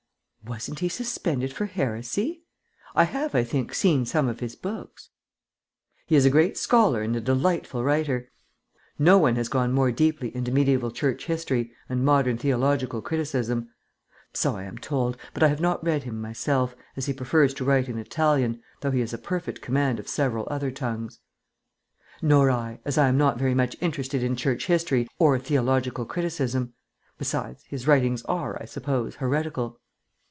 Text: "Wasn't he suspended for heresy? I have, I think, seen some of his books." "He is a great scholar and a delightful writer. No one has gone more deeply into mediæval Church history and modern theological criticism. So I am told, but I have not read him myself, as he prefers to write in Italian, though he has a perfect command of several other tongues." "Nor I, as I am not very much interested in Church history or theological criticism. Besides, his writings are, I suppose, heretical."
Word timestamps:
"Wasn't 0.43 0.79
he 0.79 0.89
suspended 0.89 1.53
for 1.53 1.67
heresy? 1.67 2.41
I 2.95 3.03
have, 3.03 3.35
I 3.35 3.43
think, 3.43 3.75
seen 3.75 4.05
some 4.07 4.27
of 4.27 4.39
his 4.39 4.55
books." 4.55 5.09
"He 6.07 6.15
is 6.15 6.25
a 6.25 6.31
great 6.31 6.57
scholar 6.57 7.03
and 7.03 7.15
a 7.15 7.21
delightful 7.21 7.83
writer. 7.83 8.27
No 8.97 9.19
one 9.19 9.35
has 9.35 9.47
gone 9.49 9.71
more 9.71 9.91
deeply 9.91 10.35
into 10.35 10.51
mediæval 10.51 10.95
Church 10.95 11.27
history 11.27 11.71
and 11.87 12.03
modern 12.03 12.39
theological 12.39 13.03
criticism. 13.03 13.69
So 14.33 14.55
I 14.55 14.63
am 14.63 14.79
told, 14.79 15.15
but 15.35 15.43
I 15.43 15.47
have 15.47 15.61
not 15.61 15.85
read 15.85 16.03
him 16.03 16.19
myself, 16.19 16.75
as 16.97 17.05
he 17.05 17.13
prefers 17.13 17.53
to 17.53 17.63
write 17.63 17.87
in 17.87 17.99
Italian, 17.99 18.63
though 18.81 18.91
he 18.91 19.01
has 19.01 19.13
a 19.13 19.19
perfect 19.19 19.61
command 19.61 19.99
of 19.99 20.07
several 20.07 20.47
other 20.49 20.71
tongues." 20.71 21.19
"Nor 22.19 22.49
I, 22.49 22.79
as 22.83 22.97
I 22.97 23.07
am 23.09 23.17
not 23.17 23.37
very 23.37 23.53
much 23.53 23.77
interested 23.79 24.23
in 24.23 24.35
Church 24.35 24.65
history 24.65 25.07
or 25.19 25.37
theological 25.37 26.03
criticism. 26.07 26.73
Besides, 27.19 27.63
his 27.67 27.85
writings 27.87 28.23
are, 28.23 28.59
I 28.59 28.65
suppose, 28.65 29.15
heretical." 29.17 29.77